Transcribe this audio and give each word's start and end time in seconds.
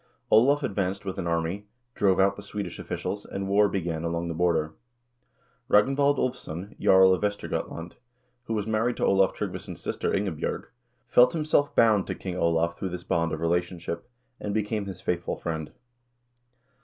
Olav 0.31 0.63
advanced 0.63 1.05
with 1.05 1.19
an 1.19 1.27
army, 1.27 1.67
drove 1.93 2.19
out 2.19 2.35
the 2.35 2.41
Swedish 2.41 2.79
officials, 2.79 3.23
and 3.23 3.47
war 3.47 3.69
began 3.69 4.03
along 4.03 4.27
the 4.29 4.33
border. 4.33 4.73
Ragnvald 5.69 6.17
Ulvsson, 6.17 6.75
jarl 6.79 7.13
of 7.13 7.21
Vestergot 7.21 7.69
land, 7.71 7.97
who 8.45 8.55
was 8.55 8.65
married 8.65 8.97
to 8.97 9.05
Olav 9.05 9.35
Tryggvason's 9.35 9.79
sister 9.79 10.09
Ingebj0rg, 10.09 10.65
felt 11.07 11.33
himself 11.33 11.75
bound 11.75 12.07
to 12.07 12.15
King 12.15 12.35
Olav 12.35 12.75
through 12.75 12.89
this 12.89 13.03
bond 13.03 13.31
of 13.31 13.41
relationship, 13.41 14.09
and 14.39 14.55
became 14.55 14.87
his 14.87 15.01
faithful 15.01 15.35
friend. 15.35 15.71